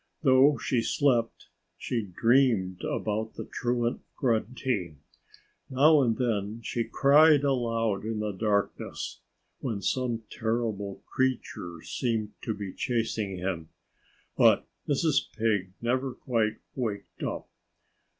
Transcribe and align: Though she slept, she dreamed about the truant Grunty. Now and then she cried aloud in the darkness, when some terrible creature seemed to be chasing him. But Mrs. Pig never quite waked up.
Though 0.23 0.57
she 0.57 0.81
slept, 0.81 1.49
she 1.77 2.01
dreamed 2.01 2.81
about 2.83 3.35
the 3.35 3.45
truant 3.45 4.01
Grunty. 4.15 4.97
Now 5.69 6.01
and 6.01 6.17
then 6.17 6.61
she 6.63 6.85
cried 6.85 7.43
aloud 7.43 8.03
in 8.03 8.17
the 8.19 8.31
darkness, 8.31 9.19
when 9.59 9.79
some 9.83 10.23
terrible 10.31 11.03
creature 11.05 11.83
seemed 11.83 12.31
to 12.41 12.55
be 12.55 12.73
chasing 12.73 13.37
him. 13.37 13.69
But 14.35 14.67
Mrs. 14.89 15.31
Pig 15.37 15.71
never 15.83 16.15
quite 16.15 16.55
waked 16.75 17.21
up. 17.21 17.47